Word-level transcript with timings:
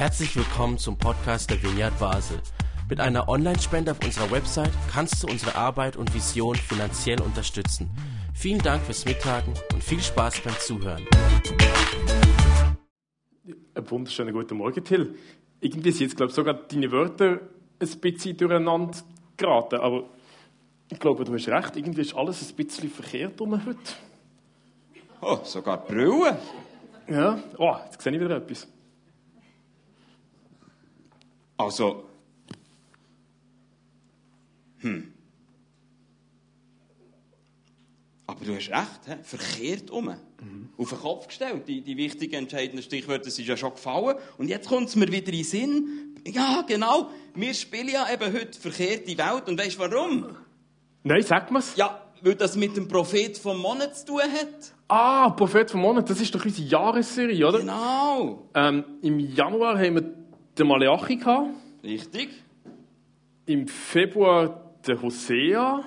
Herzlich 0.00 0.34
willkommen 0.34 0.78
zum 0.78 0.96
Podcast 0.96 1.50
der 1.50 1.62
Vineyard 1.62 1.98
Basel. 1.98 2.38
Mit 2.88 3.00
einer 3.00 3.28
Online-Spende 3.28 3.90
auf 3.90 4.02
unserer 4.02 4.30
Website 4.30 4.72
kannst 4.90 5.22
du 5.22 5.26
unsere 5.26 5.56
Arbeit 5.56 5.98
und 5.98 6.14
Vision 6.14 6.56
finanziell 6.56 7.20
unterstützen. 7.20 7.90
Vielen 8.32 8.60
Dank 8.60 8.82
fürs 8.82 9.04
Mittagen 9.04 9.52
und 9.74 9.84
viel 9.84 10.00
Spaß 10.00 10.40
beim 10.40 10.54
Zuhören. 10.58 11.06
Einen 13.74 13.90
wunderschönen 13.90 14.32
guten 14.32 14.56
Morgen, 14.56 14.82
Till. 14.82 15.16
Irgendwie 15.60 15.90
sind 15.90 16.06
jetzt, 16.06 16.16
glaube 16.16 16.30
ich, 16.30 16.34
sogar 16.34 16.54
deine 16.54 16.90
Wörter 16.90 17.40
ein 17.78 18.00
bisschen 18.00 18.38
durcheinander 18.38 18.96
geraten, 19.36 19.80
aber 19.80 20.04
ich 20.90 20.98
glaube, 20.98 21.26
du 21.26 21.34
hast 21.34 21.46
recht. 21.46 21.76
Irgendwie 21.76 22.00
ist 22.00 22.16
alles 22.16 22.48
ein 22.48 22.56
bisschen 22.56 22.88
verkehrt 22.88 23.38
um 23.42 23.52
heute. 23.66 23.78
Oh, 25.20 25.40
sogar 25.44 25.84
die 25.86 25.92
Brille. 25.92 26.38
Ja, 27.06 27.38
oh, 27.58 27.76
jetzt 27.84 28.00
sehe 28.00 28.14
ich 28.14 28.18
wieder 28.18 28.38
etwas. 28.38 28.66
Also. 31.60 32.04
Hm. 34.78 35.12
Aber 38.26 38.44
du 38.44 38.54
hast 38.54 38.70
recht, 38.70 39.00
he? 39.06 39.22
verkehrt 39.22 39.90
um. 39.90 40.06
Mhm. 40.06 40.70
Auf 40.78 40.88
den 40.88 40.98
Kopf 40.98 41.26
gestellt. 41.26 41.68
Die, 41.68 41.82
die 41.82 41.96
wichtigen, 41.96 42.36
entscheidenden 42.36 42.82
Stichwörter 42.82 43.30
sind 43.30 43.46
ja 43.46 43.56
schon 43.56 43.72
gefallen. 43.72 44.16
Und 44.38 44.48
jetzt 44.48 44.68
kommt 44.68 44.88
es 44.88 44.96
mir 44.96 45.08
wieder 45.08 45.28
in 45.28 45.32
den 45.32 45.44
Sinn. 45.44 46.14
Ja, 46.26 46.64
genau. 46.66 47.10
Wir 47.34 47.52
spielen 47.52 47.88
ja 47.88 48.10
eben 48.10 48.32
heute 48.32 48.58
verkehrte 48.58 49.18
Welt. 49.18 49.48
Und 49.48 49.58
weißt 49.58 49.76
du 49.76 49.80
warum? 49.80 50.36
Nein, 51.02 51.22
sag 51.22 51.50
mir's. 51.50 51.76
Ja, 51.76 52.00
weil 52.22 52.36
das 52.36 52.56
mit 52.56 52.74
dem 52.76 52.88
Prophet 52.88 53.36
vom 53.36 53.58
Monat 53.58 53.98
zu 53.98 54.06
tun 54.06 54.22
hat. 54.22 54.74
Ah, 54.88 55.30
Prophet 55.30 55.70
vom 55.70 55.80
Monat, 55.80 56.08
das 56.08 56.20
ist 56.20 56.34
doch 56.34 56.44
unsere 56.44 56.66
Jahresserie, 56.66 57.46
oder? 57.46 57.58
Genau. 57.58 58.48
Ähm, 58.54 58.84
Im 59.02 59.18
Januar 59.18 59.78
haben 59.78 59.94
wir 59.94 60.19
den 60.58 60.66
Maleachi 60.66 61.16
gehabt. 61.16 61.50
Richtig. 61.82 62.30
Im 63.46 63.66
Februar 63.66 64.74
den 64.86 65.00
Hosea. 65.02 65.82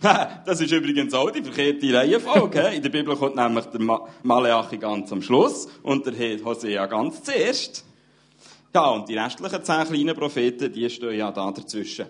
das 0.00 0.60
ist 0.60 0.72
übrigens 0.72 1.12
auch 1.12 1.30
die 1.30 1.42
verkehrte 1.42 1.94
Reihenfolge. 1.94 2.60
In 2.74 2.82
der 2.82 2.88
Bibel 2.88 3.16
kommt 3.16 3.36
nämlich 3.36 3.66
der 3.66 3.80
Maleachi 4.22 4.78
ganz 4.78 5.12
am 5.12 5.22
Schluss 5.22 5.68
und 5.82 6.06
der 6.06 6.44
Hosea 6.44 6.86
ganz 6.86 7.22
zuerst. 7.22 7.84
Ja, 8.74 8.86
und 8.90 9.08
die 9.08 9.18
restlichen 9.18 9.64
zehn 9.64 9.84
kleinen 9.84 10.16
Propheten, 10.16 10.72
die 10.72 10.88
stehen 10.88 11.18
ja 11.18 11.32
da 11.32 11.50
dazwischen. 11.50 12.06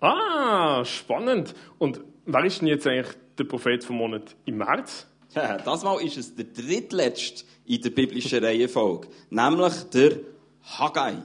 Ah, 0.00 0.84
spannend. 0.84 1.54
Und 1.78 2.00
wer 2.24 2.44
ist 2.44 2.60
denn 2.60 2.68
jetzt 2.68 2.86
eigentlich 2.86 3.14
der 3.38 3.44
Prophet 3.44 3.84
vom 3.84 3.96
Monat 3.96 4.34
im 4.46 4.56
März? 4.56 5.06
Ja, 5.34 5.56
das 5.64 5.84
Mal 5.84 6.02
ist 6.02 6.16
es 6.16 6.34
der 6.34 6.46
drittletzte 6.46 7.44
in 7.66 7.80
der 7.80 7.90
biblischen 7.90 8.42
Reihenfolge, 8.42 9.08
nämlich 9.30 9.74
der 9.92 10.18
Haggai. 10.62 11.16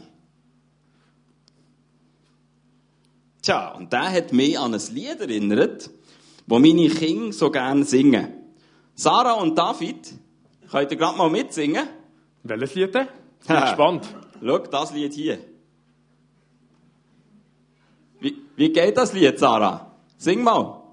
Tja, 3.42 3.70
und 3.76 3.94
der 3.94 4.12
hat 4.12 4.34
mich 4.34 4.60
an 4.60 4.74
ein 4.74 4.82
Lied 4.92 5.22
erinnert, 5.22 5.90
wo 6.48 6.60
meine 6.60 6.90
Kinder 6.90 7.32
so 7.32 7.50
gerne 7.50 7.86
singen. 7.86 8.34
Sarah 8.96 9.34
und 9.34 9.58
David, 9.58 10.14
könnt 10.70 10.92
ihr 10.92 10.98
gerade 10.98 11.18
mal 11.18 11.30
mitsingen? 11.30 11.88
Welches 12.44 12.76
Lied 12.76 12.96
denn? 12.96 13.08
Ich 13.40 13.48
bin 13.48 13.62
gespannt. 13.62 14.08
Schau, 14.44 14.58
das 14.58 14.92
Lied 14.92 15.14
hier. 15.14 15.38
Wie, 18.20 18.36
wie 18.58 18.74
geht 18.74 18.98
das 18.98 19.14
Lied, 19.14 19.40
Sarah? 19.40 19.96
Sing 20.18 20.44
mal. 20.44 20.84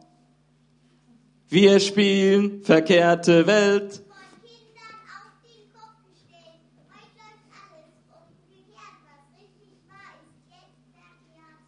Wir 1.49 1.81
spielen 1.81 2.63
verkehrte 2.63 3.47
Welt. 3.47 4.04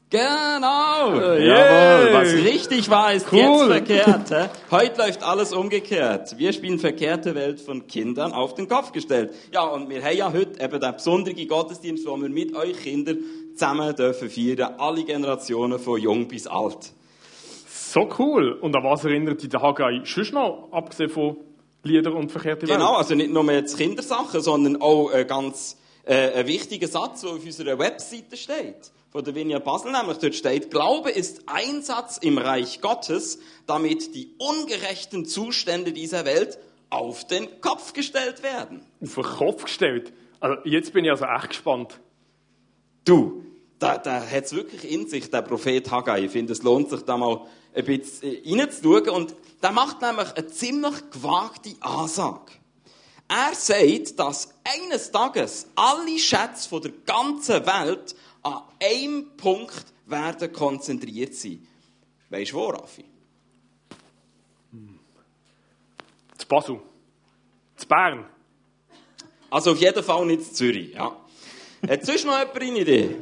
Genau! 0.09 1.19
Äh, 1.19 1.49
Jawohl, 1.49 2.13
was 2.13 2.33
richtig 2.35 2.89
war, 2.89 3.13
ist 3.13 3.27
cool. 3.33 3.41
jetzt 3.41 3.89
verkehrt. 3.89 4.29
He? 4.29 4.49
Heute 4.71 5.01
läuft 5.01 5.25
alles 5.25 5.53
umgekehrt. 5.53 6.39
Wir 6.39 6.53
spielen 6.53 6.79
verkehrte 6.79 7.35
Welt 7.35 7.61
von 7.61 7.89
Kindern 7.89 8.33
auf 8.33 8.55
den 8.55 8.69
Kopf 8.69 8.93
gestellt. 8.93 9.35
Ja, 9.53 9.65
und 9.65 9.91
wir 9.91 10.01
haben 10.05 10.17
ja 10.17 10.33
heute 10.33 10.63
eben 10.63 10.81
den 10.81 10.93
besonderen 10.93 11.49
Gottesdienst, 11.49 12.07
wo 12.07 12.17
wir 12.17 12.29
mit 12.29 12.55
euch 12.55 12.81
Kindern 12.85 13.19
zusammen 13.55 13.97
dürfen 13.97 14.31
feiern. 14.31 14.75
Alle 14.79 15.03
Generationen 15.03 15.81
von 15.81 16.01
jung 16.01 16.29
bis 16.29 16.47
alt. 16.47 16.93
So 17.67 18.09
cool. 18.21 18.53
Und 18.53 18.77
an 18.77 18.85
was 18.85 19.05
erinnert 19.05 19.43
dich 19.43 19.49
der 19.49 19.61
Haggai 19.61 20.03
schon 20.05 20.29
noch, 20.33 20.69
abgesehen 20.71 21.11
von 21.11 21.37
Lieder 21.83 22.15
und 22.15 22.31
verkehrte 22.31 22.69
Welt? 22.69 22.79
Genau, 22.79 22.95
also 22.95 23.17
nicht 23.17 23.33
nur 23.33 23.51
jetzt 23.51 23.77
Kindersachen, 23.77 24.41
sondern 24.41 24.81
auch 24.81 25.11
ein 25.11 25.27
ganz 25.27 25.77
äh, 26.07 26.33
ein 26.33 26.47
wichtiger 26.47 26.89
Satz, 26.89 27.21
der 27.21 27.31
auf 27.31 27.45
unserer 27.45 27.79
Webseite 27.79 28.37
steht 28.37 28.93
von 29.17 29.25
der 29.25 29.35
Vineyard 29.35 29.65
Basel, 29.65 29.93
nämlich 29.93 30.19
dort 30.19 30.35
steht, 30.35 30.71
Glaube 30.71 31.11
ist 31.11 31.45
Einsatz 31.47 32.19
im 32.19 32.37
Reich 32.37 32.83
Gottes, 32.83 33.39
damit 33.67 34.15
die 34.15 34.35
ungerechten 34.37 35.25
Zustände 35.25 35.93
dieser 35.93 36.27
Welt 36.27 36.59
auf 36.91 37.27
den 37.27 37.61
Kopf 37.63 37.95
gestellt 37.95 38.43
werden. 38.43 38.85
Auf 39.03 39.15
den 39.15 39.25
Kopf 39.25 39.65
gestellt? 39.65 40.13
Also 40.39 40.59
jetzt 40.65 40.93
bin 40.93 41.07
ich 41.07 41.11
also 41.11 41.25
echt 41.25 41.49
gespannt. 41.49 41.99
Du, 43.07 43.43
da, 43.79 43.97
da 43.97 44.21
hat 44.21 44.45
es 44.45 44.55
wirklich 44.55 44.91
in 44.91 45.09
sich, 45.09 45.31
der 45.31 45.41
Prophet 45.41 45.91
Haggai. 45.91 46.25
Ich 46.25 46.33
finde, 46.33 46.53
es 46.53 46.63
lohnt 46.63 46.91
sich 46.91 47.01
da 47.03 47.17
mal 47.17 47.47
ein 47.75 47.85
bisschen 47.87 48.45
äh, 48.45 48.61
reinzuschauen. 48.61 49.09
Und 49.09 49.35
der 49.63 49.73
macht 49.73 50.03
nämlich 50.03 50.31
eine 50.35 50.47
ziemlich 50.49 51.11
gewagte 51.11 51.71
Ansage. 51.81 52.53
Er 53.29 53.55
sagt, 53.55 54.19
dass 54.19 54.55
eines 54.63 55.11
Tages 55.11 55.67
alle 55.75 56.19
Schätze 56.19 56.69
von 56.69 56.83
der 56.83 56.93
ganzen 57.05 57.67
Welt 57.67 58.15
an 58.43 58.63
einem 58.81 59.37
Punkt 59.37 59.87
werden 60.07 60.53
konzentriert 60.53 61.35
sein. 61.35 61.67
Weißt 62.31 62.53
du 62.53 62.57
wo, 62.57 62.67
Raffi? 62.69 63.05
Zu 66.39 66.47
Basel. 66.47 66.81
Zu 67.77 67.89
Bern. 67.89 68.27
Also 69.51 69.73
auf 69.73 69.81
jeden 69.81 70.03
Fall 70.03 70.27
nicht 70.27 70.45
zu 70.45 70.53
Zürich, 70.53 70.95
ja. 70.95 71.17
Hat 71.89 72.05
sonst 72.05 72.25
noch 72.25 72.39
jemand 72.39 72.61
eine 72.61 72.81
Idee? 72.81 73.17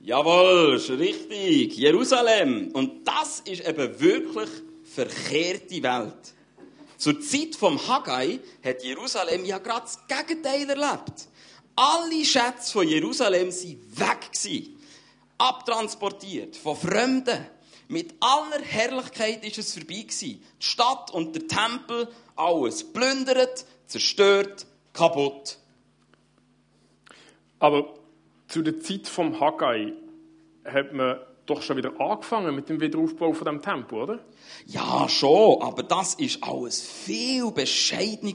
Jawohl, 0.00 0.74
ist 0.76 0.90
richtig. 0.90 1.76
Jerusalem. 1.78 2.70
Und 2.72 3.06
das 3.06 3.40
ist 3.40 3.66
eben 3.66 4.00
wirklich 4.00 4.50
verkehrte 4.84 5.82
Welt. 5.82 6.34
Zur 7.04 7.20
Zeit 7.20 7.54
vom 7.54 7.86
Haggai 7.86 8.40
hat 8.64 8.82
Jerusalem 8.82 9.44
ja 9.44 9.58
gerade 9.58 9.82
das 9.82 9.98
Gegenteil 10.08 10.70
erlebt. 10.70 11.28
Alle 11.76 12.24
Schätze 12.24 12.72
von 12.72 12.88
Jerusalem 12.88 13.48
waren 13.48 13.98
weg. 13.98 14.70
Abtransportiert 15.36 16.56
von 16.56 16.74
Fremden. 16.74 17.46
Mit 17.88 18.14
aller 18.20 18.64
Herrlichkeit 18.64 19.44
ist 19.44 19.58
es 19.58 19.74
vorbei. 19.74 20.06
Die 20.18 20.40
Stadt 20.58 21.10
und 21.10 21.34
der 21.34 21.46
Tempel, 21.46 22.08
alles 22.36 22.90
plündert, 22.90 23.66
zerstört, 23.86 24.64
kaputt. 24.94 25.58
Aber 27.58 27.98
zu 28.48 28.62
der 28.62 28.80
Zeit 28.80 29.08
vom 29.08 29.38
Haggai 29.40 29.92
hat 30.64 30.94
man 30.94 31.18
doch 31.46 31.62
schon 31.62 31.76
wieder 31.76 31.98
angefangen 32.00 32.54
mit 32.54 32.68
dem 32.68 32.80
Wiederaufbau 32.80 33.32
von 33.32 33.44
dem 33.44 33.62
Tempel, 33.62 33.98
oder? 33.98 34.24
Ja, 34.66 35.08
schon, 35.08 35.60
aber 35.62 35.82
das 35.82 36.14
ist 36.14 36.42
alles 36.42 36.80
viel 36.80 37.50
bescheidener 37.50 38.32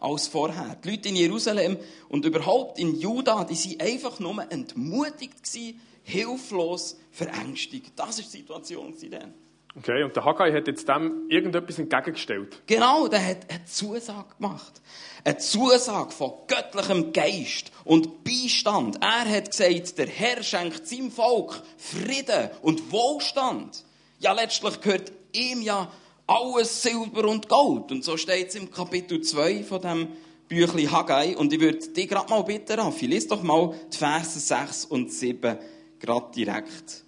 als 0.00 0.28
vorher. 0.28 0.76
Die 0.84 0.90
Leute 0.90 1.08
in 1.08 1.16
Jerusalem 1.16 1.76
und 2.08 2.24
überhaupt 2.24 2.78
in 2.78 2.98
Juda, 2.98 3.44
die 3.44 3.54
sind 3.54 3.82
einfach 3.82 4.20
nur 4.20 4.50
entmutigt 4.50 5.42
gewesen, 5.42 5.80
hilflos, 6.02 6.98
verängstigt. 7.10 7.92
Das 7.96 8.18
ist 8.18 8.32
die 8.32 8.38
Situation 8.38 8.94
dann. 9.10 9.34
Okay, 9.76 10.02
und 10.02 10.16
der 10.16 10.24
Haggai 10.24 10.52
hat 10.52 10.66
jetzt 10.66 10.88
dem 10.88 11.26
irgendetwas 11.28 11.78
entgegengestellt. 11.78 12.60
Genau, 12.66 13.06
der 13.06 13.24
hat 13.24 13.48
eine 13.48 13.64
Zusage 13.66 14.34
gemacht. 14.36 14.80
Eine 15.22 15.38
Zusage 15.38 16.10
von 16.10 16.32
göttlichem 16.48 17.12
Geist 17.12 17.70
und 17.84 18.24
Beistand. 18.24 18.98
Er 19.00 19.30
hat 19.30 19.50
gesagt, 19.50 19.98
der 19.98 20.08
Herr 20.08 20.42
schenkt 20.42 20.88
seinem 20.88 21.12
Volk 21.12 21.62
Frieden 21.76 22.50
und 22.62 22.90
Wohlstand. 22.90 23.84
Ja, 24.18 24.32
letztlich 24.32 24.80
gehört 24.80 25.12
ihm 25.32 25.62
ja 25.62 25.90
alles 26.26 26.82
Silber 26.82 27.28
und 27.28 27.48
Gold. 27.48 27.92
Und 27.92 28.04
so 28.04 28.16
steht 28.16 28.48
es 28.48 28.56
im 28.56 28.72
Kapitel 28.72 29.20
2 29.20 29.62
von 29.62 29.80
dem 29.82 30.08
Büchli 30.48 30.86
Haggai. 30.86 31.36
Und 31.36 31.52
ich 31.52 31.60
würde 31.60 31.78
dich 31.78 32.08
gerade 32.08 32.28
mal 32.28 32.42
bitten, 32.42 32.78
Raffi, 32.78 33.06
lies 33.06 33.28
doch 33.28 33.42
mal 33.42 33.74
die 33.92 33.96
Verse 33.96 34.38
6 34.38 34.86
und 34.86 35.12
7 35.12 35.58
gerade 36.00 36.30
direkt. 36.34 37.04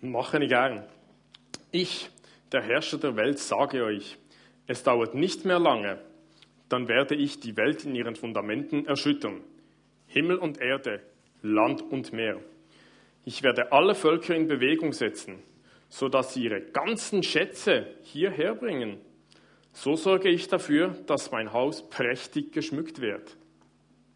Mache 0.00 0.42
ich 0.42 0.48
gern. 0.48 0.84
Ich, 1.78 2.08
der 2.52 2.62
Herrscher 2.62 2.96
der 2.96 3.16
Welt, 3.16 3.38
sage 3.38 3.84
euch, 3.84 4.16
es 4.66 4.82
dauert 4.82 5.14
nicht 5.14 5.44
mehr 5.44 5.58
lange, 5.58 5.98
dann 6.70 6.88
werde 6.88 7.14
ich 7.14 7.38
die 7.38 7.58
Welt 7.58 7.84
in 7.84 7.94
ihren 7.94 8.16
Fundamenten 8.16 8.86
erschüttern. 8.86 9.42
Himmel 10.06 10.38
und 10.38 10.58
Erde, 10.58 11.02
Land 11.42 11.82
und 11.82 12.14
Meer. 12.14 12.40
Ich 13.26 13.42
werde 13.42 13.72
alle 13.72 13.94
Völker 13.94 14.34
in 14.34 14.48
Bewegung 14.48 14.94
setzen, 14.94 15.42
so 15.90 16.08
dass 16.08 16.32
sie 16.32 16.44
ihre 16.44 16.62
ganzen 16.62 17.22
Schätze 17.22 17.86
hierher 18.04 18.54
bringen. 18.54 18.96
So 19.74 19.96
sorge 19.96 20.30
ich 20.30 20.48
dafür, 20.48 20.96
dass 21.06 21.30
mein 21.30 21.52
Haus 21.52 21.86
prächtig 21.90 22.52
geschmückt 22.52 23.02
wird. 23.02 23.36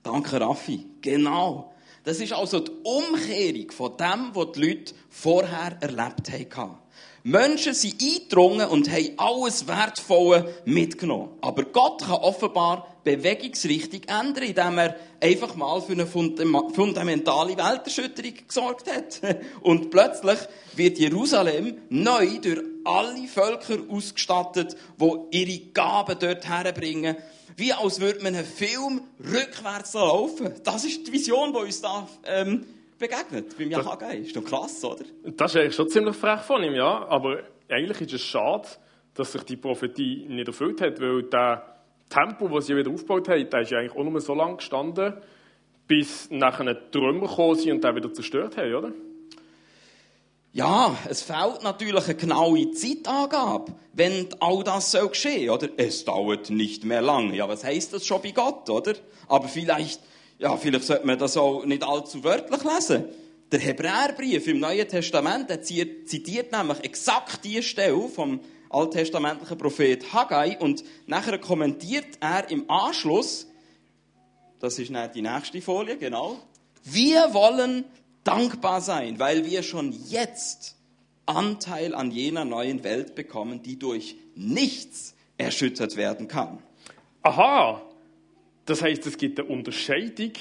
Danke, 0.03 0.41
Raffi. 0.41 0.87
Genau. 1.03 1.75
Das 2.05 2.21
ist 2.21 2.33
also 2.33 2.61
die 2.61 2.71
Umkehrung 2.83 3.71
von 3.71 3.97
dem, 3.97 4.31
was 4.35 4.53
die 4.53 4.61
Leute 4.61 4.95
vorher 5.09 5.77
erlebt 5.81 6.57
haben. 6.57 6.79
Menschen 7.23 7.75
sind 7.75 8.03
eingedrungen 8.03 8.67
und 8.69 8.91
haben 8.91 9.13
alles 9.19 9.69
Wertvolle 9.69 10.55
mitgenommen. 10.65 11.29
Aber 11.43 11.65
Gott 11.65 12.01
kann 12.01 12.13
offenbar 12.13 12.87
Bewegungsrichtung 13.05 14.03
ändern, 14.05 14.45
indem 14.45 14.79
er 14.79 14.97
einfach 15.21 15.55
mal 15.55 15.83
für 15.83 15.93
eine 15.93 16.07
fundamentale 16.07 17.57
Welterschütterung 17.57 18.35
gesorgt 18.47 18.87
hat. 18.91 19.21
Und 19.63 19.91
plötzlich 19.91 20.39
wird 20.77 20.99
Jerusalem 20.99 21.79
neu 21.89 22.39
durch 22.41 22.61
alle 22.85 23.27
Völker 23.27 23.79
ausgestattet, 23.89 24.77
die 24.99 25.39
ihre 25.39 25.67
Gaben 25.73 26.17
dort 26.19 26.49
herbringen. 26.49 27.17
Wie 27.57 27.73
als 27.73 28.01
würde 28.01 28.23
man 28.23 28.35
einen 28.35 28.45
Film 28.45 29.03
rückwärts 29.19 29.95
laufen. 29.95 30.55
Das 30.65 30.85
ist 30.85 31.07
die 31.07 31.13
Vision, 31.13 31.53
die 31.53 31.59
uns 31.59 31.83
da 31.83 32.09
ähm, 32.25 32.65
begegnet 32.99 33.57
beim 33.59 33.71
Jahagai. 33.71 34.19
Ist 34.19 34.37
doch 34.37 34.45
krass, 34.45 34.85
oder? 34.85 35.05
Das 35.25 35.55
ist 35.55 35.61
eigentlich 35.61 35.75
schon 35.75 35.89
ziemlich 35.89 36.17
frech 36.17 36.41
von 36.41 36.63
ihm, 36.63 36.75
ja. 36.75 37.07
Aber 37.09 37.43
eigentlich 37.69 38.01
ist 38.03 38.15
es 38.15 38.23
schade, 38.23 38.69
dass 39.15 39.33
sich 39.33 39.43
die 39.43 39.57
Prophetie 39.57 40.27
nicht 40.29 40.49
erfüllt 40.49 40.81
hat, 40.81 41.01
weil 41.01 41.25
der 41.25 41.77
Tempo, 42.09 42.49
das 42.49 42.67
sie 42.67 42.77
wieder 42.77 42.91
aufgebaut 42.91 43.29
haben, 43.29 43.49
der 43.49 43.61
ist 43.61 43.71
ja 43.71 43.79
eigentlich 43.79 43.97
auch 43.97 44.05
nur 44.05 44.21
so 44.21 44.35
lange 44.35 44.57
gestanden, 44.57 45.15
bis 45.87 46.31
nachher 46.31 46.91
Trümmer 46.91 47.27
gekommen 47.27 47.57
sind 47.57 47.73
und 47.73 47.85
den 47.85 47.97
wieder 47.97 48.13
zerstört 48.13 48.57
haben, 48.57 48.75
oder? 48.75 48.93
Ja, 50.53 50.97
es 51.09 51.23
fehlt 51.23 51.63
natürlich 51.63 52.05
eine 52.05 52.15
genaue 52.17 52.73
Zeitangabe, 52.73 53.73
wenn 53.93 54.29
all 54.41 54.65
das 54.65 54.91
soll 54.91 55.09
geschehen, 55.09 55.51
oder? 55.51 55.69
Es 55.77 56.05
dauert 56.05 56.51
nicht 56.51 56.85
mehr 56.85 57.03
lang. 57.03 57.33
Ja, 57.35 57.49
was 57.49 57.63
heißt 57.63 57.93
das 57.93 58.05
schon 58.05 58.21
bei 58.21 58.33
Gott, 58.33 58.69
oder? 58.69 58.95
Aber 59.29 59.47
vielleicht 59.47 60.01
ja, 60.41 60.57
vielleicht 60.57 60.85
sollte 60.85 61.07
man 61.07 61.19
das 61.19 61.37
auch 61.37 61.67
nicht 61.67 61.85
allzu 61.85 62.25
wörtlich 62.25 62.65
lesen. 62.65 63.05
Der 63.53 63.61
Hebräerbrief 63.61 64.47
im 64.47 64.59
Neuen 64.59 64.89
Testament 64.89 65.51
zitiert 65.63 66.51
nämlich 66.51 66.83
exakt 66.83 67.45
die 67.45 67.63
Stelle 67.63 68.09
vom 68.09 68.41
alttestamentlichen 68.71 69.59
Prophet 69.59 70.13
Haggai 70.13 70.57
und 70.59 70.83
nachher 71.07 71.37
kommentiert 71.39 72.17
er 72.21 72.51
im 72.51 72.71
Anschluss, 72.71 73.49
das 74.61 74.79
ist 74.79 74.91
nicht 74.91 75.15
die 75.15 75.23
nächste 75.23 75.61
Folie, 75.61 75.99
genau, 75.99 76.39
wir 76.85 77.35
wollen 77.35 77.85
dankbar 78.25 78.81
sein, 78.81 79.19
weil 79.19 79.45
wir 79.47 79.63
schon 79.63 79.93
jetzt 80.09 80.77
Anteil 81.27 81.95
an 81.95 82.11
jener 82.11 82.45
neuen 82.45 82.85
Welt 82.85 83.15
bekommen, 83.15 83.63
die 83.63 83.79
durch 83.79 84.17
nichts 84.35 85.15
erschüttert 85.39 85.97
werden 85.97 86.29
kann. 86.29 86.63
Aha, 87.23 87.83
das 88.67 88.83
heißt, 88.83 89.07
es 89.07 89.17
gibt 89.17 89.39
eine 89.39 89.49
Unterscheidung 89.49 90.33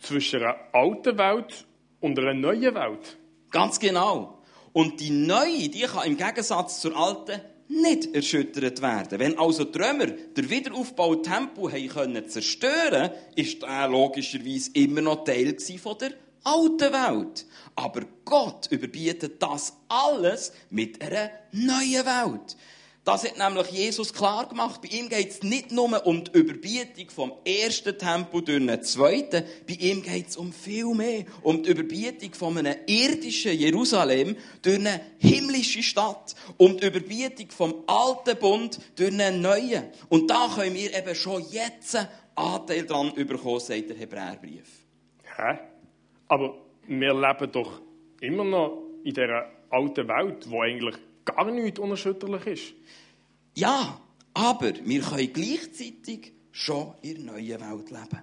zwischen 0.00 0.42
einer 0.42 0.56
alten 0.72 1.16
Welt 1.18 1.64
und 2.00 2.18
einer 2.18 2.34
neuen 2.34 2.74
Welt. 2.74 3.16
Ganz 3.50 3.78
genau. 3.78 4.38
Und 4.72 5.00
die 5.00 5.10
neue, 5.10 5.68
die 5.68 5.82
kann 5.82 6.06
im 6.06 6.16
Gegensatz 6.16 6.80
zur 6.80 6.96
alten 6.96 7.40
nicht 7.68 8.14
erschüttert 8.14 8.82
werden. 8.82 9.18
Wenn 9.18 9.38
also 9.38 9.64
die 9.64 9.78
Römer 9.78 10.06
der 10.06 10.50
Wiederaufbau 10.50 11.16
Tempo 11.16 11.68
können 11.68 12.28
zerstören, 12.28 13.10
ist 13.36 13.62
er 13.62 13.88
logischerweise 13.88 14.70
immer 14.74 15.00
noch 15.00 15.24
Teil 15.24 15.56
von 15.78 15.96
der 15.98 16.12
alten 16.44 16.92
Welt. 16.92 17.46
Aber 17.74 18.02
Gott 18.24 18.68
überbietet 18.70 19.42
das 19.42 19.74
alles 19.88 20.52
mit 20.70 21.02
einer 21.02 21.30
neuen 21.52 22.06
Welt. 22.06 22.56
Das 23.04 23.22
hat 23.22 23.36
nämlich 23.36 23.70
Jesus 23.70 24.14
klar 24.14 24.48
gemacht. 24.48 24.80
Bei 24.80 24.88
ihm 24.88 25.10
geht 25.10 25.30
es 25.30 25.42
nicht 25.42 25.70
nur 25.72 26.06
um 26.06 26.24
die 26.24 26.30
Überbietung 26.32 27.10
vom 27.10 27.32
ersten 27.44 27.98
Tempel 27.98 28.40
durch 28.40 28.66
den 28.66 28.82
zweiten. 28.82 29.44
Bei 29.68 29.74
ihm 29.74 30.02
geht 30.02 30.28
es 30.28 30.38
um 30.38 30.54
viel 30.54 30.86
mehr. 30.94 31.26
Um 31.42 31.62
die 31.62 31.70
Überbietung 31.70 32.32
von 32.32 32.56
einem 32.56 32.76
irdischen 32.86 33.58
Jerusalem 33.58 34.36
durch 34.62 34.78
eine 34.78 35.02
himmlische 35.18 35.82
Stadt. 35.82 36.34
Um 36.56 36.78
die 36.78 36.86
Überbietung 36.86 37.50
vom 37.50 37.84
alten 37.86 38.38
Bund 38.38 38.80
durch 38.96 39.12
einen 39.12 39.42
neuen. 39.42 39.84
Und 40.08 40.30
da 40.30 40.50
können 40.54 40.74
wir 40.74 40.96
eben 40.96 41.14
schon 41.14 41.44
jetzt 41.50 41.98
Anteil 42.34 42.86
dran 42.86 43.12
bekommen, 43.14 43.60
sagt 43.60 43.90
der 43.90 43.96
Hebräerbrief. 43.98 44.66
Hä? 45.36 45.58
Aber 46.28 46.56
wir 46.86 47.14
leben 47.14 47.52
doch 47.52 47.80
immer 48.20 48.44
noch 48.44 48.82
in 49.04 49.14
dieser 49.14 49.50
alten 49.70 50.08
Welt, 50.08 50.50
wo 50.50 50.62
eigentlich 50.62 50.96
gar 51.24 51.50
nichts 51.50 51.78
unerschütterlich 51.78 52.46
ist. 52.46 52.74
Ja, 53.54 54.00
aber 54.32 54.72
wir 54.84 55.00
können 55.00 55.32
gleichzeitig 55.32 56.32
schon 56.50 56.94
in 57.02 57.26
der 57.26 57.34
neuen 57.34 57.60
Welt 57.60 57.90
leben. 57.90 58.22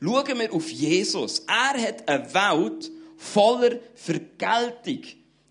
Schauen 0.00 0.38
wir 0.38 0.52
auf 0.52 0.70
Jesus. 0.70 1.40
Er 1.40 1.80
hat 1.80 2.08
eine 2.08 2.34
Welt 2.34 2.90
voller 3.16 3.78
Vergeltung 3.94 5.02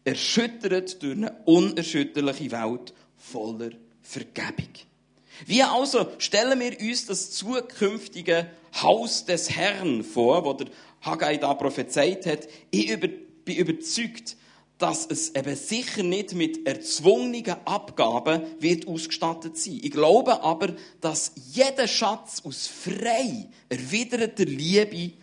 erschüttert 0.04 1.02
durch 1.02 1.18
eine 1.18 1.32
unerschütterliche 1.46 2.52
Welt 2.52 2.94
voller 3.18 3.72
Vergebung. 4.02 4.70
Wie 5.46 5.62
also 5.62 6.12
stellen 6.18 6.60
wir 6.60 6.80
uns 6.80 7.06
das 7.06 7.32
zukünftige 7.32 8.50
Haus 8.82 9.26
des 9.26 9.50
Herrn 9.50 10.04
vor, 10.04 10.46
wo 10.46 10.54
der 10.54 10.68
Haggai 11.02 11.38
da 11.38 11.54
prophezeit 11.54 12.26
hat? 12.26 12.48
Ich 12.72 13.00
bin 13.00 13.56
überzeugt, 13.56 14.38
dass 14.78 15.08
es 15.08 15.34
eben 15.36 15.56
sicher 15.56 16.04
nicht 16.04 16.34
mit 16.34 16.68
erzwungenen 16.68 17.56
Abgaben 17.66 18.44
wird 18.60 18.88
ausgestattet 18.88 19.58
sein. 19.58 19.80
Ich 19.82 19.92
glaube 19.92 20.44
aber, 20.44 20.76
dass 21.02 21.32
jeder 21.52 21.88
Schatz 21.88 22.42
aus 22.46 22.68
frei 22.68 23.48
erwiderter 23.70 24.46
Liebe 24.46 25.14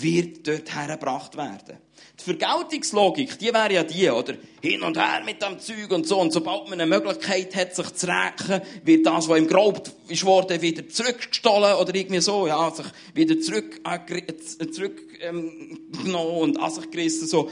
wird 0.00 0.46
dort 0.46 0.74
hergebracht 0.74 1.36
werden. 1.36 1.78
Die 2.20 2.24
Vergeltungslogik, 2.24 3.38
die 3.38 3.54
wäre 3.54 3.72
ja 3.72 3.84
die, 3.84 4.10
oder? 4.10 4.34
Hin 4.60 4.82
und 4.82 4.96
her 4.96 5.22
mit 5.24 5.40
dem 5.40 5.60
Zeug 5.60 5.90
und 5.90 6.06
so. 6.06 6.20
Und 6.20 6.32
sobald 6.32 6.64
man 6.64 6.80
eine 6.80 6.86
Möglichkeit 6.86 7.54
hat, 7.54 7.76
sich 7.76 7.94
zu 7.94 8.08
rächen, 8.08 8.60
wird 8.84 9.06
das, 9.06 9.28
was 9.28 9.38
ihm 9.38 9.46
geraubt 9.46 9.92
ist 10.08 10.24
worden, 10.24 10.60
wieder 10.60 10.88
zurückgestohlen 10.88 11.76
oder 11.76 11.94
irgendwie 11.94 12.20
so, 12.20 12.48
ja, 12.48 12.70
sich 12.72 12.86
wieder 13.14 13.40
zurück, 13.40 13.80
äh, 13.84 14.70
zurückgenommen 14.70 15.78
ähm, 16.00 16.38
und 16.40 16.60
an 16.60 16.70
sich 16.70 16.90
gerissen, 16.90 17.28
so. 17.28 17.50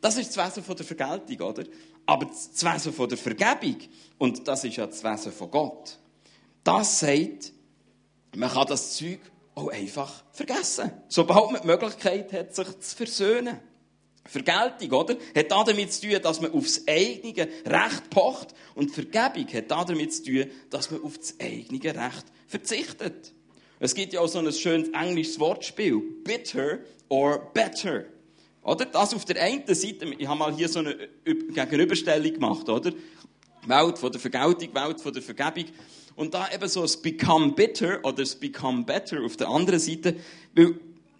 Das 0.00 0.16
ist 0.16 0.36
das 0.36 0.46
Wesen 0.46 0.62
von 0.62 0.76
der 0.76 0.86
Vergeltung, 0.86 1.48
oder? 1.48 1.64
Aber 2.06 2.26
das 2.26 2.64
Wesen 2.64 2.92
von 2.92 3.08
der 3.08 3.18
Vergebung, 3.18 3.76
und 4.18 4.46
das 4.46 4.64
ist 4.64 4.76
ja 4.76 4.86
das 4.86 5.02
Wesen 5.02 5.32
von 5.32 5.50
Gott, 5.50 5.98
das 6.64 7.00
sagt, 7.00 7.52
man 8.34 8.50
kann 8.50 8.66
das 8.66 8.96
Zeug 8.96 9.20
auch 9.54 9.68
einfach 9.68 10.24
vergessen. 10.32 10.90
Sobald 11.08 11.50
man 11.50 11.60
die 11.62 11.66
Möglichkeit 11.66 12.32
hat, 12.32 12.54
sich 12.54 12.78
zu 12.80 12.96
versöhnen. 12.96 13.58
Vergeltung, 14.28 14.92
oder? 14.92 15.16
Hat 15.36 15.50
damit 15.50 15.92
zu 15.92 16.08
tun, 16.08 16.18
dass 16.22 16.40
man 16.40 16.52
aufs 16.52 16.82
eigene 16.86 17.48
Recht 17.64 18.10
pocht. 18.10 18.54
Und 18.74 18.90
Vergebung 18.90 19.46
hat 19.52 19.70
damit 19.70 20.14
zu 20.14 20.24
tun, 20.24 20.46
dass 20.70 20.90
man 20.90 21.02
auf 21.02 21.18
das 21.18 21.34
eigene 21.40 21.94
Recht 21.94 22.24
verzichtet. 22.46 23.32
Es 23.78 23.94
gibt 23.94 24.12
ja 24.12 24.20
auch 24.20 24.28
so 24.28 24.38
ein 24.38 24.52
schönes 24.52 24.88
englisches 24.88 25.38
Wortspiel. 25.38 26.00
Bitter 26.24 26.78
or 27.08 27.50
better. 27.52 28.06
Oder? 28.62 28.86
Das 28.86 29.14
auf 29.14 29.24
der 29.24 29.40
einen 29.42 29.66
Seite, 29.74 30.06
ich 30.18 30.26
habe 30.26 30.38
mal 30.38 30.54
hier 30.54 30.68
so 30.68 30.80
eine 30.80 30.96
Gegenüberstellung 31.24 32.32
gemacht, 32.32 32.68
oder? 32.68 32.92
Welt 33.66 33.98
von 33.98 34.10
der 34.10 34.20
Vergeltung, 34.20 34.74
Welt 34.74 35.00
von 35.00 35.12
der 35.12 35.22
Vergebung. 35.22 35.66
Und 36.16 36.32
da 36.32 36.48
eben 36.52 36.68
so 36.68 36.82
das 36.82 36.96
Become 36.96 37.52
Bitter 37.52 38.00
oder 38.02 38.16
das 38.16 38.34
Become 38.34 38.84
Better 38.84 39.22
auf 39.22 39.36
der 39.36 39.48
anderen 39.48 39.78
Seite. 39.78 40.16
Weil, 40.54 40.74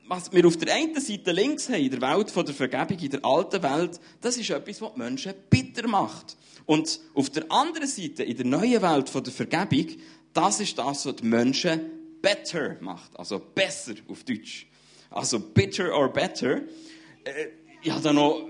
was 0.08 0.32
wir 0.32 0.46
auf 0.46 0.56
der 0.56 0.74
einen 0.74 1.00
Seite 1.00 1.32
links 1.32 1.68
haben, 1.68 1.82
in 1.82 1.90
der 1.90 2.00
Welt 2.00 2.30
von 2.30 2.46
der 2.46 2.54
Vergebung, 2.54 2.98
in 2.98 3.10
der 3.10 3.24
alten 3.24 3.62
Welt, 3.62 4.00
das 4.20 4.36
ist 4.36 4.50
etwas, 4.50 4.80
was 4.80 4.92
die 4.94 4.98
Menschen 4.98 5.34
bitter 5.50 5.88
macht. 5.88 6.36
Und 6.64 7.00
auf 7.14 7.30
der 7.30 7.50
anderen 7.50 7.86
Seite, 7.86 8.24
in 8.24 8.36
der 8.36 8.46
neuen 8.46 8.82
Welt 8.82 9.08
von 9.08 9.22
der 9.22 9.32
Vergebung, 9.32 9.96
das 10.32 10.60
ist 10.60 10.78
das, 10.78 11.06
was 11.06 11.16
die 11.16 11.24
Menschen 11.24 11.80
better 12.20 12.76
macht. 12.80 13.18
Also 13.18 13.38
besser 13.38 13.94
auf 14.08 14.24
Deutsch. 14.24 14.66
Also 15.10 15.40
bitter 15.40 15.96
or 15.96 16.12
better. 16.12 16.62
Äh, 17.24 17.48
ich 17.82 17.90
habe 17.90 18.02
da 18.02 18.12
noch 18.12 18.48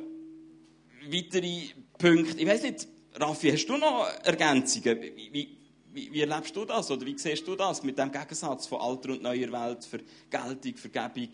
weitere 1.11 1.69
Punkte. 1.99 2.41
Ich 2.41 2.47
weiß 2.47 2.63
nicht, 2.63 2.89
Raffi, 3.15 3.51
hast 3.51 3.67
du 3.67 3.77
noch 3.77 4.09
Ergänzungen? 4.25 5.01
Wie, 5.01 5.56
wie, 5.97 6.13
wie, 6.13 6.21
erlebst 6.21 6.55
du 6.55 6.65
das 6.67 6.91
oder 6.91 7.07
wie 7.07 7.17
siehst 7.17 7.49
du 7.49 7.57
das 7.57 7.83
mit 7.83 7.99
dem 7.99 8.13
Gegensatz 8.13 8.67
von 8.67 8.81
alter 8.81 9.11
und 9.13 9.23
neuer 9.23 9.51
Welt, 9.51 9.85
Vergeltung, 9.85 10.77
Vergebung? 10.77 11.31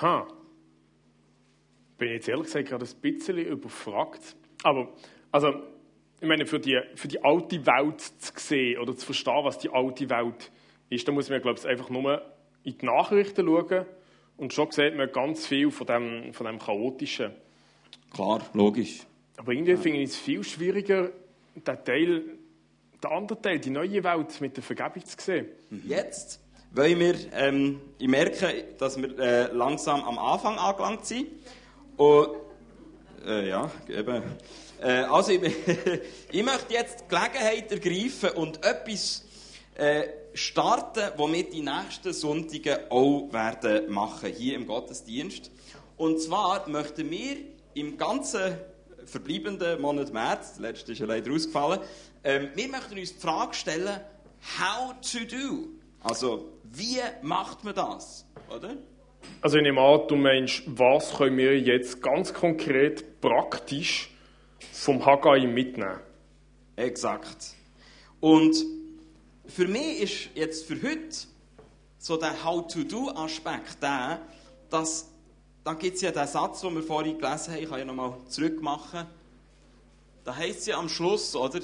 Ha. 0.00 0.28
Bin 1.98 2.08
ich 2.08 2.14
jetzt 2.14 2.28
ehrlich 2.28 2.46
gesagt 2.46 2.68
gerade 2.68 2.86
ein 2.86 3.00
bisschen 3.00 3.38
überfragt. 3.38 4.36
Aber, 4.62 4.92
also, 5.32 5.54
ich 6.20 6.28
meine, 6.28 6.46
für 6.46 6.60
die, 6.60 6.78
für 6.94 7.08
die 7.08 7.22
alte 7.22 7.66
Welt 7.66 8.00
zu 8.00 8.32
sehen 8.36 8.80
oder 8.80 8.96
zu 8.96 9.06
verstehen, 9.06 9.44
was 9.44 9.58
die 9.58 9.70
alte 9.70 10.08
Welt 10.08 10.52
ist, 10.88 11.06
da 11.08 11.12
muss 11.12 11.28
man, 11.28 11.42
glaube 11.42 11.58
ich, 11.58 11.66
einfach 11.66 11.90
nur 11.90 12.22
in 12.62 12.78
die 12.78 12.86
Nachrichten 12.86 13.44
schauen 13.44 13.86
und 14.36 14.52
schon 14.52 14.70
sieht 14.70 14.96
man 14.96 15.10
ganz 15.10 15.46
viel 15.48 15.70
von 15.72 15.86
dem, 15.86 16.32
von 16.32 16.46
dem 16.46 16.60
Chaotischen. 16.60 17.32
Klar, 18.12 18.48
logisch. 18.52 19.00
Aber 19.36 19.52
irgendwie 19.52 19.72
ja. 19.72 19.76
finde 19.76 19.98
ich 19.98 20.10
es 20.10 20.16
viel 20.16 20.44
schwieriger, 20.44 21.10
den 21.54 21.84
Teil, 21.84 22.38
der 23.04 23.12
andere 23.12 23.40
Teil, 23.40 23.58
die 23.58 23.70
neue 23.70 24.02
Welt 24.02 24.40
mit 24.40 24.56
der 24.56 24.64
Vergebung 24.64 25.04
zu 25.04 25.16
sehen. 25.18 25.46
Jetzt 25.86 26.40
wollen 26.72 26.98
wir, 26.98 27.14
ähm, 27.32 27.80
ich 27.98 28.08
merke, 28.08 28.64
dass 28.78 28.96
wir 28.96 29.18
äh, 29.18 29.52
langsam 29.52 30.02
am 30.02 30.18
Anfang 30.18 30.58
angelangt 30.58 31.06
sind. 31.06 31.28
Und, 31.96 32.28
äh, 33.26 33.48
ja, 33.48 33.70
eben. 33.88 34.22
Äh, 34.82 34.88
also, 35.04 35.32
ich, 35.32 35.42
ich, 36.32 36.42
möchte 36.42 36.74
jetzt 36.74 37.04
die 37.04 37.08
Gelegenheit 37.08 37.70
ergreifen 37.70 38.30
und 38.30 38.64
etwas 38.64 39.24
äh, 39.76 40.04
starten, 40.34 41.12
was 41.16 41.32
wir 41.32 41.44
die 41.44 41.62
nächsten 41.62 42.12
Sonntage 42.12 42.90
auch 42.90 43.32
werden 43.32 43.92
machen, 43.92 44.32
hier 44.32 44.56
im 44.56 44.66
Gottesdienst. 44.66 45.50
Und 45.96 46.20
zwar 46.20 46.68
möchten 46.68 47.08
wir 47.08 47.36
im 47.74 47.96
ganzen 47.96 48.56
verbleibenden 49.06 49.80
Monat 49.80 50.12
März, 50.12 50.54
der 50.54 50.72
letzte 50.72 50.92
ist 50.92 50.98
ja 50.98 51.06
leider 51.06 51.32
ausgefallen, 51.32 51.80
ähm, 52.24 52.48
wir 52.54 52.68
möchten 52.68 52.98
uns 52.98 53.14
die 53.14 53.20
Frage 53.20 53.54
stellen, 53.54 54.00
how 54.58 54.94
to 55.00 55.18
do. 55.24 55.68
Also, 56.02 56.48
wie 56.64 57.00
macht 57.22 57.64
man 57.64 57.74
das? 57.74 58.26
Oder? 58.54 58.76
Also 59.40 59.56
ich 59.56 59.62
nehme 59.62 59.80
an, 59.80 60.02
du 60.08 60.16
meinst, 60.16 60.62
was 60.66 61.14
können 61.14 61.36
wir 61.36 61.58
jetzt 61.58 62.02
ganz 62.02 62.32
konkret, 62.32 63.20
praktisch 63.20 64.10
vom 64.72 65.04
Haggai 65.04 65.46
mitnehmen? 65.46 66.00
Exakt. 66.76 67.54
Und 68.20 68.56
für 69.46 69.68
mich 69.68 70.00
ist 70.00 70.28
jetzt 70.34 70.66
für 70.66 70.76
heute 70.82 71.16
so 71.98 72.16
der 72.16 72.44
How-to-Do-Aspekt 72.44 73.82
der, 73.82 74.20
dass, 74.70 75.08
da 75.62 75.74
gibt 75.74 75.96
es 75.96 76.02
ja 76.02 76.10
den 76.10 76.26
Satz, 76.26 76.60
den 76.60 76.74
wir 76.74 76.82
vorhin 76.82 77.18
gelesen 77.18 77.52
haben, 77.52 77.62
ich 77.62 77.68
kann 77.68 77.78
ja 77.78 77.84
nochmal 77.84 78.14
zurückmachen, 78.28 79.06
da 80.24 80.34
heißt 80.34 80.60
es 80.60 80.66
ja 80.66 80.78
am 80.78 80.88
Schluss, 80.88 81.36
oder, 81.36 81.60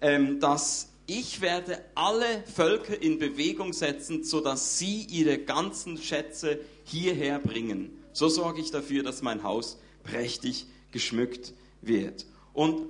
ähm, 0.00 0.40
dass 0.40 0.88
ich 1.06 1.40
werde 1.40 1.82
alle 1.94 2.42
Völker 2.54 3.00
in 3.00 3.18
Bewegung 3.18 3.72
setzen, 3.72 4.24
sodass 4.24 4.78
sie 4.78 5.06
ihre 5.08 5.38
ganzen 5.38 5.96
Schätze 5.96 6.60
hierher 6.84 7.38
bringen. 7.38 7.98
So 8.12 8.28
sorge 8.28 8.60
ich 8.60 8.70
dafür, 8.70 9.02
dass 9.02 9.22
mein 9.22 9.42
Haus 9.42 9.78
prächtig 10.02 10.66
geschmückt 10.90 11.54
wird. 11.80 12.26
Und, 12.52 12.88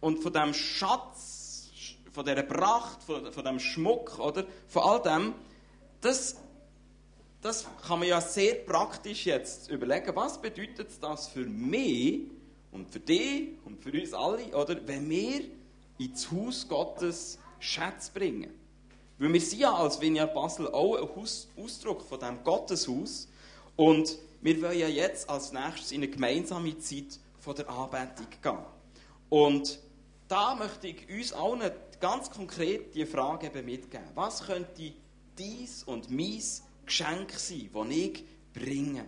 und 0.00 0.22
von 0.22 0.32
dem 0.32 0.54
Schatz, 0.54 1.64
von 2.12 2.24
der 2.24 2.42
Pracht, 2.42 3.02
von, 3.02 3.32
von 3.32 3.44
dem 3.44 3.58
Schmuck, 3.58 4.18
oder, 4.20 4.46
von 4.68 4.82
all 4.82 5.02
dem, 5.02 5.34
das, 6.00 6.36
das 7.42 7.66
kann 7.86 7.98
man 7.98 8.08
ja 8.08 8.20
sehr 8.20 8.54
praktisch 8.54 9.26
jetzt 9.26 9.70
überlegen. 9.70 10.14
Was 10.14 10.40
bedeutet 10.40 10.90
das 11.00 11.28
für 11.28 11.46
mich 11.46 12.20
und 12.70 12.90
für 12.90 13.00
dich 13.00 13.48
und 13.64 13.82
für 13.82 13.90
uns 13.90 14.14
alle, 14.14 14.44
oder, 14.54 14.76
wenn 14.86 15.10
wir 15.10 15.42
ins 15.98 16.30
Haus 16.30 16.66
Gottes 16.68 17.38
Schätze 17.58 18.10
bringen. 18.12 18.50
Weil 19.18 19.32
wir 19.32 19.40
sind 19.40 19.60
ja 19.60 19.74
als 19.74 20.00
Vineyard 20.00 20.34
Basel 20.34 20.68
auch 20.68 20.96
ein 20.96 21.64
Ausdruck 21.64 22.02
von 22.02 22.18
diesem 22.18 22.44
Gotteshaus. 22.44 23.28
Und 23.76 24.18
wir 24.42 24.60
wollen 24.62 24.78
ja 24.78 24.88
jetzt 24.88 25.28
als 25.30 25.52
nächstes 25.52 25.92
in 25.92 26.02
eine 26.02 26.08
gemeinsame 26.08 26.78
Zeit 26.78 27.18
von 27.38 27.54
der 27.54 27.68
Anbetung 27.68 28.26
gehen. 28.42 28.58
Und 29.30 29.78
da 30.28 30.54
möchte 30.54 30.88
ich 30.88 31.08
uns 31.08 31.32
allen 31.32 31.70
ganz 32.00 32.30
konkret 32.30 32.94
die 32.94 33.06
Frage 33.06 33.50
mitgeben. 33.62 34.06
Was 34.14 34.44
könnte 34.44 34.92
dies 35.38 35.82
und 35.84 36.10
mein 36.10 36.42
Geschenk 36.84 37.32
sein, 37.32 37.70
das 37.72 37.90
ich 37.90 38.24
bringe? 38.52 39.06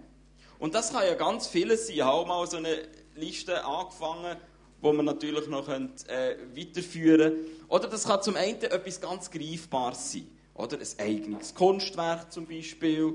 Und 0.58 0.74
das 0.74 0.92
kann 0.92 1.04
ja 1.06 1.14
ganz 1.14 1.46
vieles 1.46 1.86
sein. 1.86 1.96
Ich 1.96 2.02
habe 2.02 2.26
mal 2.26 2.46
so 2.46 2.56
eine 2.56 2.88
Liste 3.14 3.64
angefangen 3.64 4.36
wo 4.80 4.92
man 4.92 5.04
natürlich 5.04 5.46
noch 5.48 5.66
könnt, 5.66 6.08
äh, 6.08 6.36
weiterführen 6.54 7.32
könnte. 7.32 7.50
Oder 7.68 7.88
das 7.88 8.04
kann 8.04 8.22
zum 8.22 8.36
einen 8.36 8.60
etwas 8.62 9.00
ganz 9.00 9.30
Greifbares 9.30 10.12
sein. 10.12 10.26
Oder 10.54 10.78
ein 10.78 11.06
eigenes 11.06 11.54
Kunstwerk 11.54 12.32
zum 12.32 12.46
Beispiel. 12.46 13.14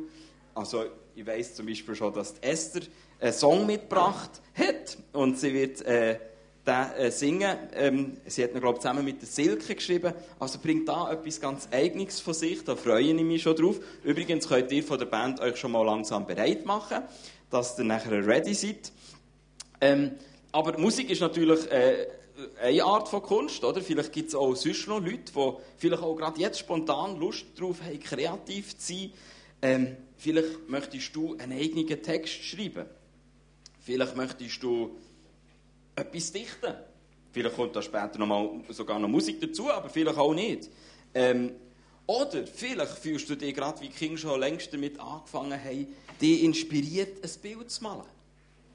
Also 0.55 0.85
ich 1.15 1.25
weiß 1.25 1.55
zum 1.55 1.65
Beispiel 1.65 1.95
schon, 1.95 2.13
dass 2.13 2.35
Esther 2.41 2.83
einen 3.19 3.33
Song 3.33 3.65
mitgebracht 3.65 4.41
hat 4.55 4.97
und 5.11 5.39
sie 5.39 5.53
wird 5.53 5.81
äh, 5.81 6.19
den 6.65 6.91
äh, 6.97 7.11
singen. 7.11 7.57
Ähm, 7.73 8.17
sie 8.25 8.43
hat 8.43 8.53
ihn, 8.53 8.61
glaube 8.61 8.75
ich, 8.75 8.81
zusammen 8.81 9.03
mit 9.03 9.21
der 9.21 9.27
Silke 9.27 9.75
geschrieben. 9.75 10.13
Also 10.39 10.59
bringt 10.59 10.87
da 10.87 11.11
etwas 11.11 11.39
ganz 11.39 11.67
Eigenes 11.71 12.19
von 12.19 12.33
sich, 12.33 12.63
da 12.63 12.75
freue 12.75 13.01
ich 13.03 13.13
mich 13.13 13.41
schon 13.41 13.55
drauf. 13.55 13.79
Übrigens 14.03 14.47
könnt 14.47 14.71
ihr 14.71 14.83
von 14.83 14.97
der 14.97 15.05
Band 15.05 15.39
euch 15.39 15.57
schon 15.57 15.71
mal 15.71 15.83
langsam 15.83 16.25
bereit 16.25 16.65
machen, 16.65 17.03
dass 17.49 17.77
ihr 17.77 17.85
nachher 17.85 18.25
ready 18.25 18.53
seid. 18.53 18.91
Ähm, 19.81 20.11
aber 20.53 20.77
Musik 20.77 21.09
ist 21.09 21.19
natürlich 21.19 21.69
äh, 21.71 22.07
eine 22.61 22.83
Art 22.83 23.09
von 23.09 23.23
Kunst, 23.23 23.63
oder? 23.63 23.81
Vielleicht 23.81 24.13
gibt 24.13 24.29
es 24.29 24.35
auch 24.35 24.55
sonst 24.55 24.87
noch 24.87 25.01
Leute, 25.01 25.31
die 25.35 25.53
vielleicht 25.77 26.03
auch 26.03 26.15
gerade 26.15 26.39
jetzt 26.39 26.59
spontan 26.59 27.19
Lust 27.19 27.45
darauf 27.55 27.81
haben, 27.81 27.99
kreativ 27.99 28.77
zu 28.77 28.93
sein. 28.93 29.13
Ähm, 29.63 29.97
vielleicht 30.15 30.69
möchtest 30.69 31.15
du 31.15 31.35
einen 31.37 31.59
eigenen 31.59 31.87
Text 31.87 32.35
schreiben. 32.35 32.85
Vielleicht 33.81 34.15
möchtest 34.15 34.61
du 34.61 34.91
etwas 35.95 36.31
dichten. 36.31 36.75
Vielleicht 37.31 37.55
kommt 37.55 37.75
da 37.75 37.81
später 37.81 38.19
noch 38.19 38.27
mal 38.27 38.49
sogar 38.69 38.99
noch 38.99 39.09
Musik 39.09 39.41
dazu, 39.41 39.71
aber 39.71 39.89
vielleicht 39.89 40.17
auch 40.19 40.35
nicht. 40.35 40.69
Ähm, 41.15 41.53
oder 42.05 42.45
vielleicht 42.45 42.99
fühlst 42.99 43.27
du 43.27 43.35
dich 43.35 43.55
gerade, 43.55 43.81
wie 43.81 43.89
King 43.89 44.17
schon 44.17 44.39
längst 44.39 44.71
damit 44.71 44.99
angefangen 44.99 45.59
haben, 45.59 45.87
dich 46.21 46.43
inspiriert, 46.43 47.23
ein 47.23 47.41
Bild 47.41 47.71
zu 47.71 47.83
malen 47.83 48.12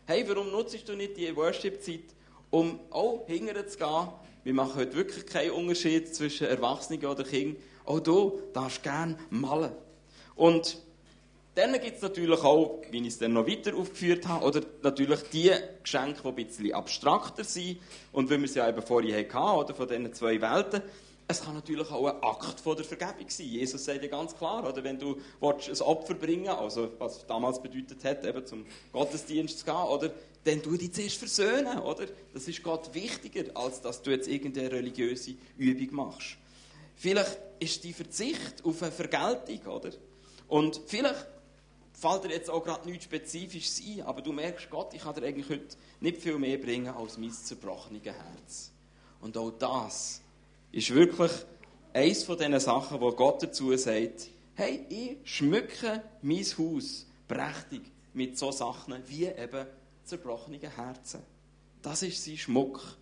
hey, 0.08 0.24
warum 0.26 0.50
nutzt 0.50 0.88
du 0.88 0.96
nicht 0.96 1.18
die 1.18 1.36
Worship-Zeit, 1.36 2.14
um 2.48 2.80
auch 2.88 3.26
hinterher 3.26 3.68
zu 3.68 3.76
gehen? 3.76 4.08
Wir 4.42 4.54
machen 4.54 4.76
heute 4.76 4.94
wirklich 4.96 5.26
keinen 5.26 5.50
Unterschied 5.50 6.14
zwischen 6.14 6.46
Erwachsenen 6.46 7.04
oder 7.04 7.24
Kindern. 7.24 7.62
Auch 7.84 8.00
du 8.00 8.40
darfst 8.54 8.82
gerne 8.82 9.18
malen. 9.28 9.72
Und 10.34 10.78
dann 11.56 11.74
gibt 11.74 11.96
es 11.96 12.00
natürlich 12.02 12.40
auch, 12.40 12.80
wie 12.90 13.02
ich 13.02 13.08
es 13.08 13.18
dann 13.18 13.34
noch 13.34 13.46
weiter 13.46 13.76
aufgeführt 13.76 14.26
habe, 14.26 14.46
oder 14.46 14.62
natürlich 14.80 15.20
die 15.30 15.52
Geschenke, 15.82 16.22
die 16.22 16.28
ein 16.28 16.34
bisschen 16.36 16.72
abstrakter 16.72 17.44
sind. 17.44 17.76
Und 18.10 18.30
wie 18.30 18.38
wir 18.38 18.46
es 18.46 18.54
ja 18.54 18.66
eben 18.66 18.80
vorhin 18.80 19.14
hatten, 19.14 19.58
oder 19.58 19.74
von 19.74 19.88
diesen 19.88 20.14
zwei 20.14 20.40
Welten, 20.40 20.80
es 21.30 21.42
kann 21.42 21.54
natürlich 21.54 21.90
auch 21.90 22.06
ein 22.06 22.22
Akt 22.22 22.58
von 22.58 22.74
der 22.74 22.86
Vergebung 22.86 23.28
sein. 23.28 23.46
Jesus 23.46 23.84
sagt 23.84 24.02
ja 24.02 24.08
ganz 24.08 24.34
klar, 24.34 24.66
oder, 24.66 24.82
wenn 24.82 24.98
du 24.98 25.20
ein 25.40 25.80
Opfer 25.82 26.14
bringen 26.14 26.48
also 26.48 26.90
was 26.98 27.26
damals 27.26 27.62
bedeutet 27.62 28.02
hat, 28.02 28.24
eben 28.24 28.46
zum 28.46 28.64
Gottesdienst 28.92 29.58
zu 29.58 29.64
gehen, 29.66 29.74
oder, 29.74 30.10
dann 30.44 30.62
tu 30.62 30.74
dich 30.76 30.92
zuerst 30.92 31.16
versöhnen. 31.18 31.78
Oder? 31.80 32.06
Das 32.32 32.48
ist 32.48 32.62
Gott 32.62 32.94
wichtiger, 32.94 33.54
als 33.54 33.82
dass 33.82 34.00
du 34.00 34.10
jetzt 34.10 34.26
irgendeine 34.26 34.72
religiöse 34.72 35.34
Übung 35.58 35.94
machst. 35.94 36.38
Vielleicht 36.96 37.38
ist 37.58 37.84
die 37.84 37.92
Verzicht 37.92 38.64
auf 38.64 38.82
eine 38.82 38.90
Vergeltung. 38.90 39.72
Oder? 39.72 39.90
Und 40.48 40.80
vielleicht 40.86 41.26
fällt 41.92 42.24
dir 42.24 42.30
jetzt 42.30 42.48
auch 42.48 42.64
gerade 42.64 42.88
nichts 42.88 43.04
Spezifisches 43.04 43.82
ein, 43.86 44.02
aber 44.02 44.22
du 44.22 44.32
merkst, 44.32 44.70
Gott, 44.70 44.94
ich 44.94 45.02
kann 45.02 45.14
dir 45.14 45.24
eigentlich 45.24 45.50
heute 45.50 45.76
nicht 46.00 46.22
viel 46.22 46.38
mehr 46.38 46.56
bringen 46.56 46.88
als 46.88 47.18
mein 47.18 47.32
zerbrochenes 47.32 48.04
Herz. 48.04 48.70
Und 49.20 49.36
auch 49.36 49.50
das 49.50 50.22
ist 50.72 50.94
wirklich 50.94 51.32
eines 51.92 52.24
von 52.24 52.36
diesen 52.36 52.60
Sachen, 52.60 53.00
wo 53.00 53.12
Gott 53.12 53.42
dazu 53.42 53.76
sagt, 53.76 54.28
hey, 54.54 54.84
ich 54.88 55.16
schmücke 55.24 56.02
mein 56.22 56.44
Haus 56.44 57.06
prächtig 57.26 57.82
mit 58.14 58.38
so 58.38 58.50
Sachen 58.50 58.94
wie 59.06 59.26
eben 59.26 59.66
zerbrochenen 60.04 60.60
Herzen. 60.60 61.20
Das 61.82 62.02
ist 62.02 62.24
sein 62.24 62.36
Schmuck. 62.36 62.96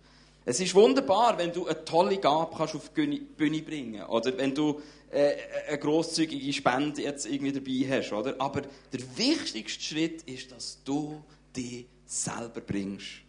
Es 0.45 0.59
ist 0.59 0.75
wunderbar, 0.75 1.37
wenn 1.37 1.51
du 1.51 1.65
eine 1.65 1.83
tolle 1.83 2.17
Gabe 2.17 2.55
kannst 2.55 2.75
auf 2.75 2.91
die 2.95 3.19
Bühne 3.19 3.61
bringen 3.61 4.03
oder 4.03 4.37
wenn 4.37 4.55
du 4.55 4.81
äh, 5.11 5.35
eine 5.67 5.77
grosszügige 5.77 6.53
Spende 6.53 7.01
jetzt 7.01 7.25
irgendwie 7.25 7.51
dabei 7.51 7.97
hast, 7.97 8.13
oder? 8.13 8.35
Aber 8.39 8.61
der 8.61 9.17
wichtigste 9.17 9.83
Schritt 9.83 10.21
ist, 10.23 10.51
dass 10.51 10.81
du 10.85 11.21
dich 11.55 11.85
selber 12.05 12.61
bringst. 12.61 13.26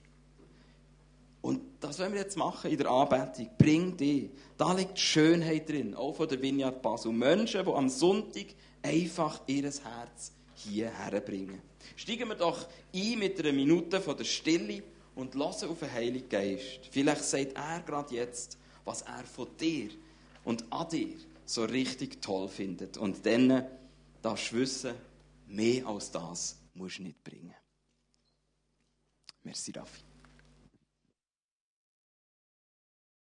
Und 1.40 1.60
das 1.80 1.98
wollen 1.98 2.12
wir 2.12 2.20
jetzt 2.20 2.36
machen 2.36 2.70
in 2.70 2.78
der 2.78 2.90
Anbetung. 2.90 3.48
Bring 3.56 3.96
die. 3.96 4.30
Da 4.56 4.72
liegt 4.72 4.98
Schönheit 4.98 5.68
drin, 5.68 5.94
auch 5.94 6.14
von 6.14 6.28
der 6.28 6.42
Vineyard 6.42 6.82
Basel. 6.82 7.12
Menschen, 7.12 7.64
die 7.64 7.72
am 7.72 7.88
Sonntag 7.88 8.46
einfach 8.82 9.40
ihr 9.46 9.62
Herz 9.62 10.32
hierher 10.54 11.20
bringen. 11.20 11.62
Steigen 11.96 12.28
wir 12.28 12.34
doch 12.34 12.66
ein 12.94 13.18
mit 13.18 13.38
einer 13.38 13.52
Minute 13.52 14.00
von 14.00 14.16
der 14.16 14.24
Stille 14.24 14.82
und 15.14 15.34
lassen 15.34 15.68
auf 15.68 15.78
den 15.78 15.92
Heiligen 15.92 16.28
Geist. 16.28 16.80
Vielleicht 16.90 17.24
sagt 17.24 17.56
er 17.56 17.80
gerade 17.80 18.14
jetzt, 18.14 18.58
was 18.84 19.02
er 19.02 19.24
von 19.24 19.48
dir 19.58 19.90
und 20.44 20.64
an 20.72 20.88
dir 20.88 21.16
so 21.44 21.64
richtig 21.64 22.20
toll 22.20 22.48
findet. 22.48 22.96
Und 22.96 23.24
dann 23.24 23.66
darfst 24.22 24.52
du 24.52 24.56
wissen, 24.56 24.94
mehr 25.46 25.86
als 25.86 26.10
das 26.10 26.58
musst 26.74 26.98
du 26.98 27.04
nicht 27.04 27.22
bringen. 27.22 27.54
Merci, 29.42 29.72
Raffi. 29.72 30.07